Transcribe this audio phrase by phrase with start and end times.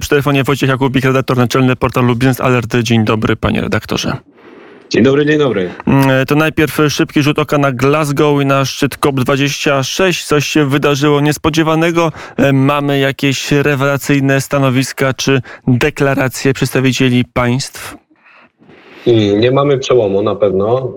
[0.00, 2.76] Przy telefonie Wojciech Jakubik, redaktor naczelny portalu Business Alert.
[2.76, 4.16] Dzień dobry, panie redaktorze.
[4.90, 5.70] Dzień dobry, dzień dobry.
[5.86, 10.24] Mm, to najpierw szybki rzut oka na Glasgow i na szczyt COP26.
[10.24, 12.12] Coś się wydarzyło niespodziewanego.
[12.36, 17.96] E, mamy jakieś rewelacyjne stanowiska czy deklaracje przedstawicieli państw?
[19.36, 20.92] Nie mamy przełomu na pewno.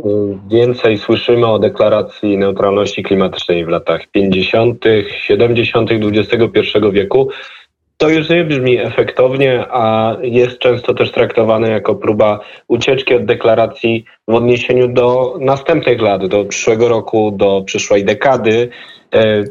[0.49, 5.89] Więcej słyszymy o deklaracji neutralności klimatycznej w latach 50., 70.
[5.91, 6.59] XXI
[6.91, 7.29] wieku.
[8.01, 14.05] To już nie brzmi efektownie, a jest często też traktowane jako próba ucieczki od deklaracji
[14.27, 18.69] w odniesieniu do następnych lat, do przyszłego roku, do przyszłej dekady.
[19.13, 19.43] E,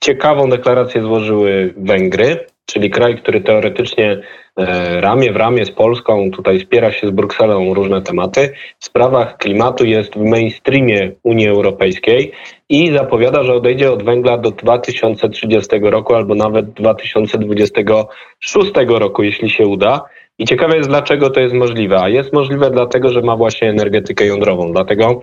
[0.00, 4.20] ciekawą deklarację złożyły Węgry, czyli kraj, który teoretycznie
[4.56, 8.52] e, ramię w ramię z Polską tutaj spiera się z Brukselą różne tematy.
[8.78, 12.32] W sprawach klimatu jest w mainstreamie Unii Europejskiej
[12.68, 19.66] i zapowiada, że odejdzie od węgla do 2030 roku albo nawet 2026 roku, jeśli się
[19.66, 20.04] uda.
[20.38, 22.00] I ciekawe jest, dlaczego to jest możliwe.
[22.00, 24.72] A jest możliwe dlatego, że ma właśnie energetykę jądrową.
[24.72, 25.20] Dlatego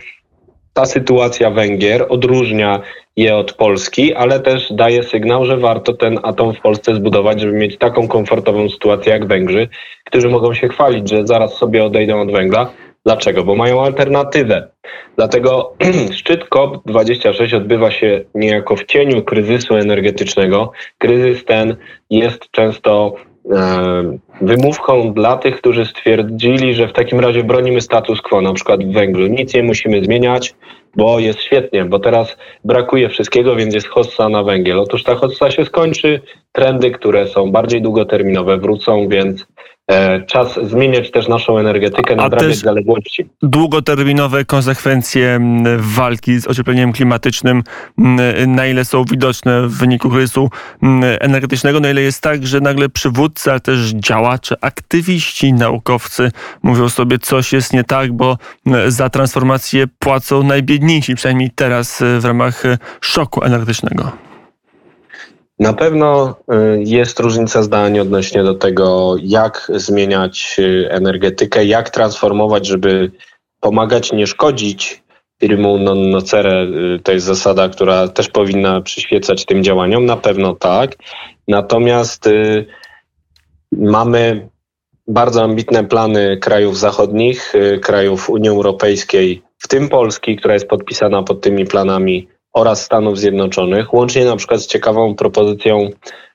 [0.74, 2.82] ta sytuacja Węgier odróżnia
[3.16, 7.54] je od Polski, ale też daje sygnał, że warto ten atom w Polsce zbudować, żeby
[7.54, 9.68] mieć taką komfortową sytuację jak Węgrzy,
[10.06, 12.72] którzy mogą się chwalić, że zaraz sobie odejdą od węgla.
[13.06, 13.44] Dlaczego?
[13.44, 14.68] Bo mają alternatywę.
[15.16, 15.74] Dlatego
[16.20, 20.72] szczyt COP26 odbywa się niejako w cieniu kryzysu energetycznego.
[20.98, 21.76] Kryzys ten
[22.10, 23.16] jest często
[24.42, 28.94] wymówką dla tych, którzy stwierdzili, że w takim razie bronimy status quo, na przykład w
[28.94, 29.28] węglu.
[29.28, 30.56] Nic nie musimy zmieniać,
[30.96, 34.80] bo jest świetnie, bo teraz brakuje wszystkiego, więc jest hossa na węgiel.
[34.80, 39.46] Otóż ta hossa się skończy, trendy, które są bardziej długoterminowe wrócą, więc
[39.88, 43.30] e, czas zmieniać też naszą energetykę, nadrabiać zaległości.
[43.42, 45.40] Długoterminowe konsekwencje
[45.78, 47.64] walki z ociepleniem klimatycznym,
[48.48, 50.50] na ile są widoczne w wyniku kryzysu
[51.20, 56.32] energetycznego, na ile jest tak, że nagle przywódcy, ale też działacze, aktywiści, naukowcy
[56.64, 58.38] mówią sobie, coś jest nie tak, bo
[58.88, 60.81] za transformację płacą najbiedniejsi,
[61.16, 62.64] przynajmniej teraz w ramach
[63.02, 64.12] szoku energetycznego.
[65.60, 72.68] Na pewno y, jest różnica zdań odnośnie do tego, jak zmieniać y, energetykę, jak transformować,
[72.68, 73.12] żeby
[73.60, 75.04] pomagać, nie szkodzić.
[75.42, 80.06] Firmu non nocere y, to jest zasada, która też powinna przyświecać tym działaniom.
[80.06, 80.96] Na pewno tak.
[81.48, 82.66] Natomiast y,
[83.72, 84.50] mamy
[85.08, 91.24] bardzo ambitne plany krajów zachodnich, y, krajów Unii Europejskiej, w tym Polski, która jest podpisana
[91.24, 95.90] pod tymi planami oraz Stanów Zjednoczonych, łącznie na przykład z ciekawą propozycją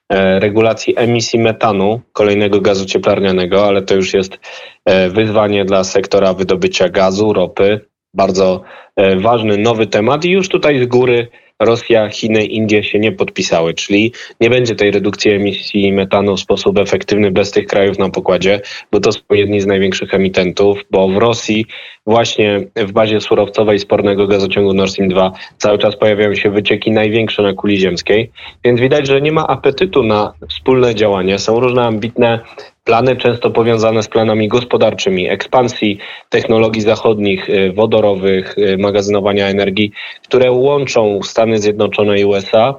[0.08, 4.38] e, regulacji emisji metanu, kolejnego gazu cieplarnianego, ale to już jest
[4.84, 7.80] e, wyzwanie dla sektora wydobycia gazu, ropy.
[8.14, 8.62] Bardzo
[8.96, 11.28] e, ważny nowy temat i już tutaj z góry
[11.60, 16.78] Rosja, Chiny, Indie się nie podpisały, czyli nie będzie tej redukcji emisji metanu w sposób
[16.78, 18.60] efektywny bez tych krajów na pokładzie,
[18.92, 21.66] bo to są jedni z największych emitentów, bo w Rosji
[22.06, 27.42] właśnie w bazie surowcowej spornego gazociągu Nord Stream 2 cały czas pojawiają się wycieki największe
[27.42, 28.30] na kuli ziemskiej,
[28.64, 31.38] więc widać, że nie ma apetytu na wspólne działanie.
[31.38, 32.40] Są różne ambitne
[32.86, 35.98] plany często powiązane z planami gospodarczymi, ekspansji
[36.28, 39.92] technologii zachodnich, y, wodorowych, y, magazynowania energii,
[40.24, 42.74] które łączą Stany Zjednoczone i USA,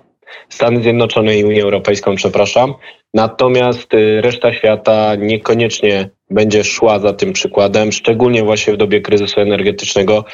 [0.49, 2.73] Stany Zjednoczone i Unię Europejską, przepraszam.
[3.13, 9.41] Natomiast y, reszta świata niekoniecznie będzie szła za tym przykładem, szczególnie właśnie w dobie kryzysu
[9.41, 10.25] energetycznego.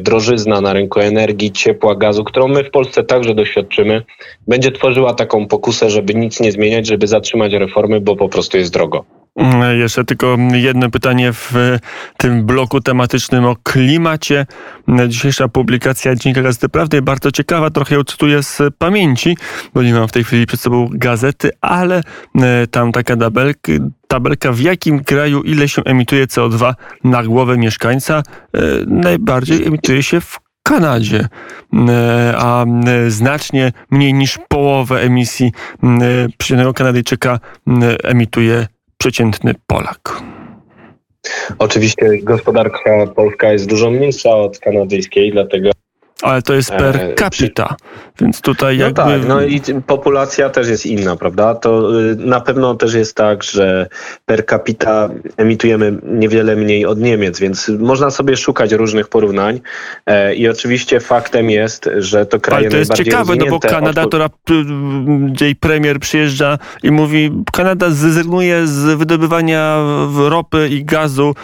[0.00, 4.02] Drożyzna na rynku energii, ciepła, gazu, którą my w Polsce także doświadczymy,
[4.48, 8.72] będzie tworzyła taką pokusę, żeby nic nie zmieniać, żeby zatrzymać reformy, bo po prostu jest
[8.72, 9.04] drogo.
[9.36, 11.52] Mm, jeszcze tylko jedno pytanie w
[12.16, 14.46] tym bloku tematycznym o klimacie.
[15.08, 19.36] Dzisiejsza publikacja Dziennika Gazety Prawnej bardzo ciekawa, trochę ją cytuję z pamięci,
[19.74, 22.02] bo nie mam w tej chwili przed sobą gazety, ale
[22.40, 23.72] e, tam taka tabelka,
[24.08, 28.22] tabelka w jakim kraju ile się emituje CO2 na głowę mieszkańca.
[28.54, 31.28] E, najbardziej emituje się w Kanadzie,
[31.88, 32.64] e, a
[33.08, 35.52] znacznie mniej niż połowę emisji
[36.38, 37.40] przeciętnego Kanadyjczyka
[38.04, 38.66] emituje
[39.02, 40.22] przeciętny Polak?
[41.58, 45.70] Oczywiście gospodarka polska jest dużo mniejsza od kanadyjskiej, dlatego
[46.22, 47.76] ale to jest per e, capita,
[48.20, 49.02] więc tutaj no jakby...
[49.02, 51.54] tak, no i populacja też jest inna, prawda?
[51.54, 53.88] To y, na pewno też jest tak, że
[54.26, 59.60] per capita emitujemy niewiele mniej od Niemiec, więc można sobie szukać różnych porównań
[60.06, 64.06] e, i oczywiście faktem jest, że to kraje Ale to jest ciekawe, no bo Kanada,
[64.06, 64.28] która
[65.40, 69.84] jej premier przyjeżdża i mówi, Kanada zrezygnuje z wydobywania
[70.28, 71.34] ropy i gazu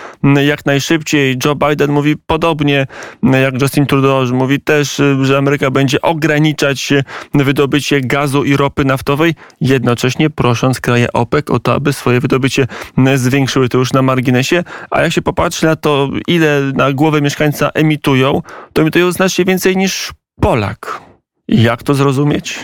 [0.46, 1.36] jak najszybciej.
[1.44, 2.86] Joe Biden mówi podobnie,
[3.22, 6.92] jak Justin Trudeau mówi, też, że Ameryka będzie ograniczać
[7.34, 12.66] wydobycie gazu i ropy naftowej, jednocześnie prosząc kraje OPEC o to, aby swoje wydobycie
[13.14, 13.68] zwiększyły.
[13.68, 14.64] To już na marginesie.
[14.90, 18.42] A jak się popatrzy na to, ile na głowę mieszkańca emitują,
[18.72, 21.00] to emitują znacznie więcej niż Polak.
[21.48, 22.58] Jak to zrozumieć?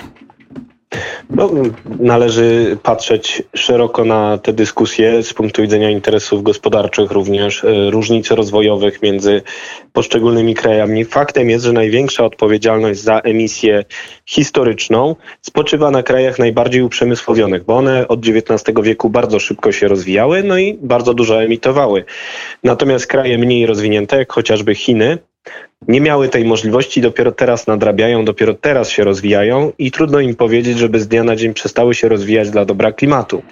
[1.31, 1.51] No,
[2.01, 9.03] należy patrzeć szeroko na te dyskusje z punktu widzenia interesów gospodarczych, również e, różnic rozwojowych
[9.03, 9.43] między
[9.93, 11.05] poszczególnymi krajami.
[11.05, 13.85] Faktem jest, że największa odpowiedzialność za emisję
[14.27, 20.43] historyczną spoczywa na krajach najbardziej uprzemysłowionych, bo one od XIX wieku bardzo szybko się rozwijały,
[20.43, 22.05] no i bardzo dużo emitowały.
[22.65, 25.19] Natomiast kraje mniej rozwinięte, jak chociażby Chiny,
[25.89, 30.79] nie miały tej możliwości, dopiero teraz nadrabiają, dopiero teraz się rozwijają i trudno im powiedzieć,
[30.79, 33.43] żeby z dnia na dzień przestały się rozwijać dla dobra klimatu.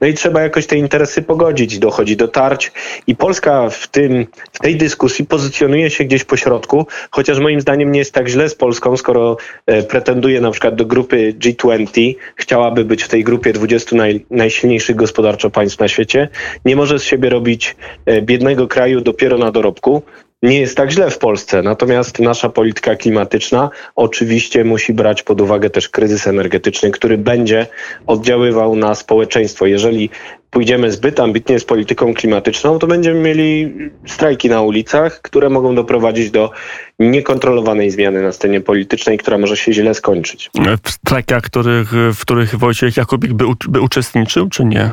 [0.00, 2.72] No i trzeba jakoś te interesy pogodzić, dochodzi do tarć
[3.06, 7.92] i Polska w, tym, w tej dyskusji pozycjonuje się gdzieś po środku, chociaż moim zdaniem
[7.92, 9.36] nie jest tak źle z Polską, skoro
[9.66, 14.96] e, pretenduje na przykład do grupy G20, chciałaby być w tej grupie 20 naj, najsilniejszych
[14.96, 16.28] gospodarczo państw na świecie,
[16.64, 20.02] nie może z siebie robić e, biednego kraju dopiero na dorobku,
[20.42, 21.62] nie jest tak źle w Polsce.
[21.62, 27.66] Natomiast nasza polityka klimatyczna oczywiście musi brać pod uwagę też kryzys energetyczny, który będzie
[28.06, 29.66] oddziaływał na społeczeństwo.
[29.66, 30.10] Jeżeli
[30.50, 33.74] pójdziemy zbyt ambitnie z polityką klimatyczną, to będziemy mieli
[34.06, 36.50] strajki na ulicach, które mogą doprowadzić do
[36.98, 40.50] niekontrolowanej zmiany na scenie politycznej, która może się źle skończyć.
[40.84, 44.90] W strajkach, których, w których Wojciech Jakubik by, by uczestniczył, czy nie?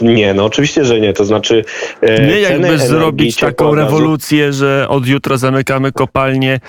[0.00, 1.12] Nie, no oczywiście, że nie.
[1.12, 1.64] To znaczy.
[2.00, 6.60] E, nie jakby zrobić taką rewolucję, że od jutra zamykamy kopalnię,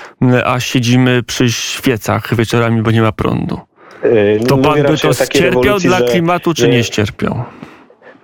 [0.45, 3.59] a siedzimy przy świecach wieczorami, bo nie ma prądu.
[4.03, 7.43] E, to pan by to ścierpiał dla klimatu, czy nie ścierpiał?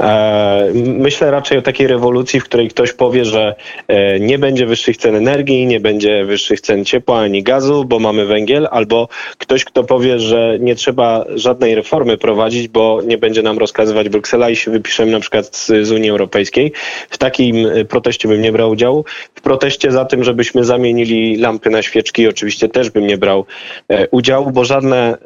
[0.03, 3.55] E, myślę raczej o takiej rewolucji, w której ktoś powie, że
[3.87, 8.25] e, nie będzie wyższych cen energii, nie będzie wyższych cen ciepła ani gazu, bo mamy
[8.25, 9.07] węgiel, albo
[9.37, 14.49] ktoś, kto powie, że nie trzeba żadnej reformy prowadzić, bo nie będzie nam rozkazywać Bruksela
[14.49, 16.71] i się wypiszemy na przykład z, z Unii Europejskiej.
[17.09, 19.05] W takim e, proteście bym nie brał udziału.
[19.35, 23.45] W proteście za tym, żebyśmy zamienili lampy na świeczki, oczywiście też bym nie brał
[24.11, 25.17] udziału, bo żadne,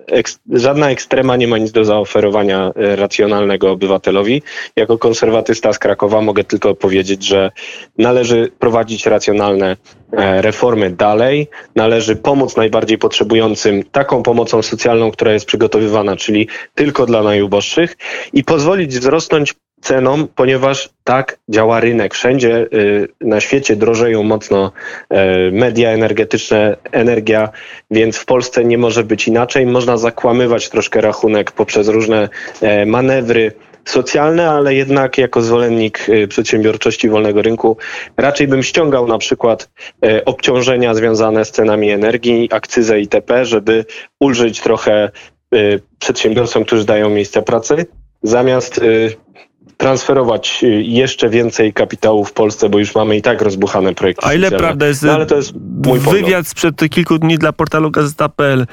[0.54, 4.42] żadna ekstrema nie ma nic do zaoferowania racjonalnego obywatelowi.
[4.76, 7.52] Jako konserwatysta z Krakowa mogę tylko powiedzieć, że
[7.98, 9.78] należy prowadzić racjonalne
[10.14, 11.48] e, reformy dalej.
[11.76, 17.98] Należy pomóc najbardziej potrzebującym taką pomocą socjalną, która jest przygotowywana, czyli tylko dla najuboższych
[18.34, 22.14] i pozwolić wzrosnąć cenom, ponieważ tak działa rynek.
[22.14, 24.72] Wszędzie y, na świecie drożeją mocno
[25.10, 27.50] e, media energetyczne, energia,
[27.92, 29.66] więc w Polsce nie może być inaczej.
[29.66, 32.30] Można zakłamywać troszkę rachunek poprzez różne
[32.62, 33.52] e, manewry
[33.86, 37.78] socjalne, ale jednak jako zwolennik y, przedsiębiorczości wolnego rynku
[38.18, 39.70] raczej bym ściągał na przykład
[40.06, 43.86] y, obciążenia związane z cenami energii, akcyzę itp., żeby
[44.20, 45.12] ulżyć trochę
[45.56, 47.86] y, przedsiębiorcom, którzy dają miejsce pracy,
[48.24, 48.82] zamiast
[49.84, 54.26] transferować y, jeszcze więcej kapitału w Polsce, bo już mamy i tak rozbuchane projekty.
[54.28, 54.68] A ile socjalne.
[54.68, 55.54] prawda jest, no, ale to jest
[55.86, 58.66] mój wywiad sprzed kilku dni dla portalu Gazeta.pl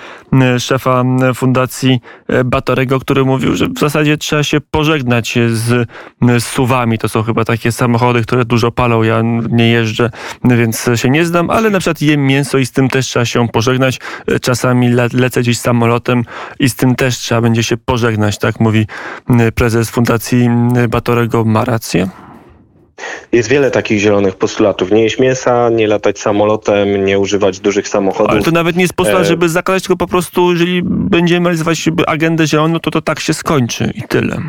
[0.56, 2.00] y, szefa y, Fundacji
[2.44, 5.88] Batorego, który mówił, że w zasadzie trzeba się pożegnać z,
[6.38, 6.98] z suwami.
[6.98, 9.02] To są chyba takie samochody, które dużo palą.
[9.02, 10.10] Ja nie jeżdżę,
[10.44, 13.48] więc się nie znam, ale na przykład jem mięso i z tym też trzeba się
[13.48, 14.00] pożegnać.
[14.42, 16.24] Czasami le, lecę gdzieś samolotem
[16.60, 18.86] i z tym też trzeba będzie się pożegnać, tak mówi
[19.54, 20.48] prezes Fundacji
[20.88, 22.08] Batorego Batorego ma rację?
[23.32, 24.92] Jest wiele takich zielonych postulatów.
[24.92, 28.30] Nie jeść mięsa, nie latać samolotem, nie używać dużych samochodów.
[28.30, 31.88] Ale to nawet nie jest postulat, e, żeby zakładać, tylko po prostu, jeżeli będziemy realizować
[32.06, 34.42] agendę zieloną, to to tak się skończy i tyle.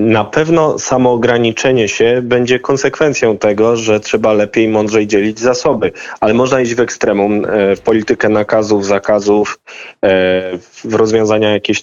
[0.00, 6.34] Na pewno samo ograniczenie się będzie konsekwencją tego, że trzeba lepiej, mądrzej dzielić zasoby, ale
[6.34, 9.58] można iść w ekstremum, e, w politykę nakazów, zakazów,
[10.04, 10.08] e,
[10.84, 11.82] w rozwiązania jakieś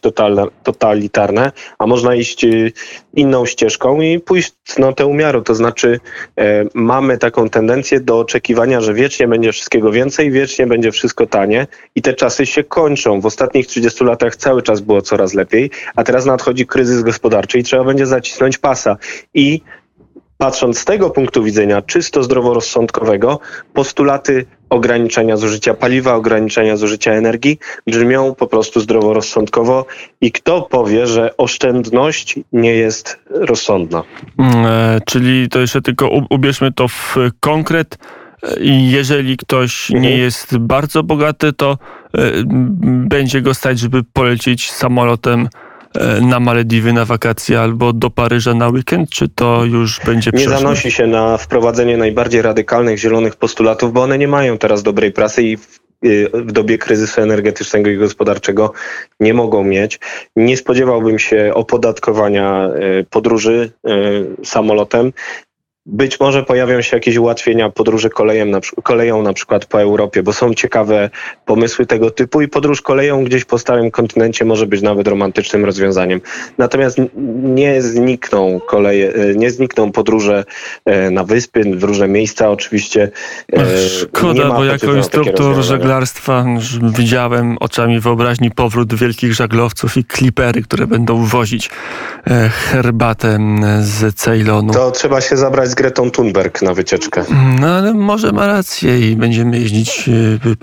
[0.64, 2.48] totalitarne, a można iść e,
[3.14, 5.42] inną ścieżką i pójść na tę umiaru.
[5.42, 6.00] To znaczy
[6.74, 12.02] mamy taką tendencję do oczekiwania, że wiecznie będzie wszystkiego więcej, wiecznie będzie wszystko tanie i
[12.02, 13.22] te czasy się kończą.
[13.22, 17.64] W ostatnich 30 latach cały czas było coraz lepiej, a teraz nadchodzi kryzys gospodarczy i
[17.64, 18.98] trzeba będzie zacisnąć pasa.
[19.34, 19.62] I
[20.38, 23.40] patrząc z tego punktu widzenia czysto zdroworozsądkowego,
[23.74, 29.86] postulaty ograniczenia zużycia paliwa, ograniczenia zużycia energii brzmią po prostu zdroworozsądkowo
[30.22, 34.04] i kto powie, że oszczędność nie jest rozsądna?
[34.38, 37.98] Mm, e, czyli to jeszcze tylko ubierzmy to w konkret.
[38.62, 40.04] I jeżeli ktoś mhm.
[40.04, 41.78] nie jest bardzo bogaty, to
[42.18, 42.32] e,
[43.08, 45.65] będzie go stać, żeby polecieć samolotem e,
[46.22, 50.62] na Malediwy na wakacje albo do Paryża na weekend, czy to już będzie Nie przyszłość?
[50.62, 55.44] zanosi się na wprowadzenie najbardziej radykalnych zielonych postulatów, bo one nie mają teraz dobrej prasy
[55.44, 58.74] i w, y, dobie kryzysu energetycznego i gospodarczego
[59.20, 60.00] nie mogą mieć.
[60.36, 63.72] Nie spodziewałbym się opodatkowania y, podróży
[64.42, 65.14] y, samolotem.
[65.88, 70.34] Być może pojawią się jakieś ułatwienia podróży kolejem, na, koleją na przykład po Europie, bo
[70.34, 71.10] są ciekawe
[71.46, 76.22] pomysły tego typu i podróż koleją gdzieś po starym kontynencie może być nawet romantycznym rozwiązaniem.
[76.58, 76.98] Natomiast
[77.44, 80.44] nie znikną koleje, e, nie znikną podróże
[80.86, 83.12] e, na wyspy, w różne miejsca oczywiście.
[83.54, 86.46] E, Szkoda, bo jako instruktor żeglarstwa
[86.98, 91.70] widziałem oczami wyobraźni powrót wielkich żaglowców i klipery, które będą wozić
[92.72, 93.40] herbatę
[93.82, 94.74] z Ceylonu.
[94.74, 97.24] To trzeba się zabrać z Gretą Thunberg na wycieczkę.
[97.60, 100.10] No ale może ma rację i będziemy jeździć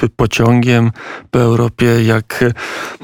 [0.02, 0.90] e, pociągiem
[1.30, 2.44] po Europie jak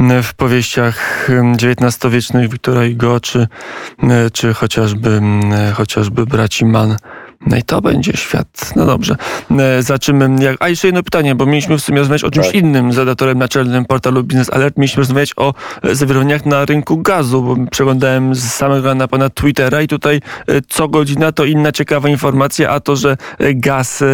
[0.00, 1.28] e, w powieściach
[1.62, 3.48] XIX-wiecznych Wiktora Hugo czy,
[4.02, 5.20] e, czy chociażby,
[5.74, 6.96] chociażby braci Mann.
[7.46, 8.72] No i to będzie świat.
[8.76, 9.16] No dobrze.
[9.58, 10.44] E, Zaczynamy.
[10.44, 10.56] Jak...
[10.60, 12.54] A jeszcze jedno pytanie, bo mieliśmy w sumie rozmawiać o czymś Tak.
[12.54, 14.76] innym z redaktorem naczelnym portalu Business Alert.
[14.76, 19.82] Mieliśmy rozmawiać o e, zawirowaniach na rynku gazu, bo przeglądałem z samego na pana Twittera
[19.82, 20.20] i tutaj e,
[20.68, 24.04] co godzina to inna ciekawa informacja, a to, że gaz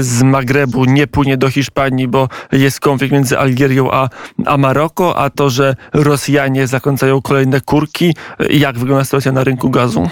[0.00, 4.08] z Magrebu nie płynie do Hiszpanii, bo jest konflikt między Algierią a,
[4.46, 8.14] a Maroko, a to, że Rosjanie zakończają kolejne kurki.
[8.50, 10.08] Jak wygląda sytuacja na rynku gazu?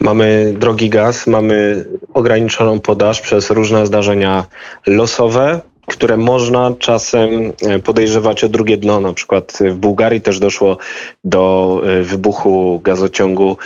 [0.00, 1.84] Mamy drogi gaz, mamy
[2.14, 4.44] ograniczoną podaż przez różne zdarzenia
[4.86, 9.00] losowe, które można czasem e, podejrzewać o drugie dno.
[9.00, 10.78] Na przykład w Bułgarii też doszło
[11.24, 13.56] do e, wybuchu gazociągu.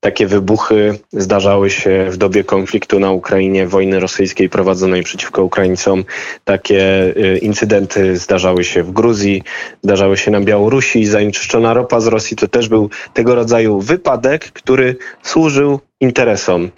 [0.00, 6.04] Takie wybuchy zdarzały się w dobie konfliktu na Ukrainie, wojny rosyjskiej prowadzonej przeciwko Ukraińcom.
[6.44, 9.42] Takie e, incydenty zdarzały się w Gruzji,
[9.82, 11.06] zdarzały się na Białorusi.
[11.06, 16.70] Zanieczyszczona ropa z Rosji to też był tego rodzaju wypadek, który służył interesom.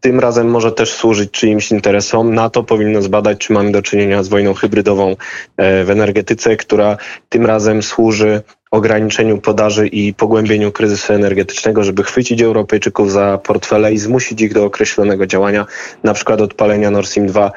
[0.00, 2.34] Tym razem może też służyć czyimś interesom.
[2.34, 5.16] NATO powinno zbadać, czy mamy do czynienia z wojną hybrydową
[5.56, 6.96] e, w energetyce, która
[7.28, 13.98] tym razem służy ograniczeniu podaży i pogłębieniu kryzysu energetycznego, żeby chwycić Europejczyków za portfele i
[13.98, 15.66] zmusić ich do określonego działania,
[16.04, 17.52] na przykład odpalenia Nord Stream 2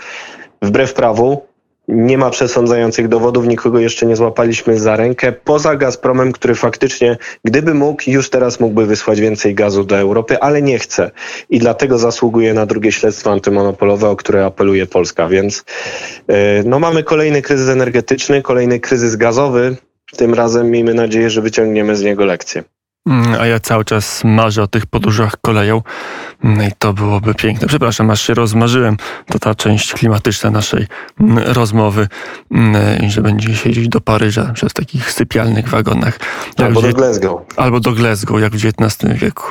[0.62, 1.47] wbrew prawu.
[1.88, 7.74] Nie ma przesądzających dowodów, nikogo jeszcze nie złapaliśmy za rękę, poza Gazpromem, który faktycznie, gdyby
[7.74, 11.12] mógł, już teraz mógłby wysłać więcej gazu do Europy, ale nie chce.
[11.50, 15.28] I dlatego zasługuje na drugie śledztwo antymonopolowe, o które apeluje Polska.
[15.28, 15.64] Więc
[16.28, 19.76] yy, no, mamy kolejny kryzys energetyczny, kolejny kryzys gazowy.
[20.18, 22.64] Tym razem miejmy nadzieję, że wyciągniemy z niego lekcję.
[23.08, 25.82] Mm, A ja cały czas marzę o tych podróżach koleją
[26.44, 27.68] Mm, i to byłoby piękne.
[27.68, 28.98] Przepraszam, aż się rozmarzyłem.
[29.26, 30.88] To ta część klimatyczna naszej
[31.20, 32.08] mm, rozmowy,
[33.04, 36.20] i że będzie siedzieć do Paryża przez takich sypialnych wagonach.
[36.60, 37.42] Jak Albo do Glasgow.
[37.56, 39.44] albo do Glasgow, jak w XIX wieku.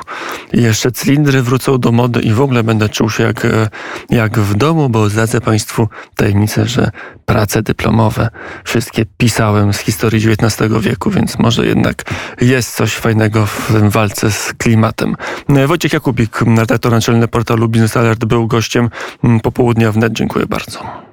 [0.52, 3.68] I jeszcze cylindry wrócą do mody i w ogóle będę czuł się jak, e,
[4.10, 6.90] jak w domu, bo zdradzę Państwu tajemnicę, że
[7.26, 8.28] prace dyplomowe
[8.64, 12.02] wszystkie pisałem z historii XIX wieku, więc może jednak
[12.40, 15.16] jest coś fajnego w walce z klimatem.
[15.48, 18.90] E, Wojciech Jakubik, redaktor naczelny portalu Business Alert, był gościem
[19.24, 20.12] mm, popołudnia wnet.
[20.12, 21.05] Dziękuję bardzo.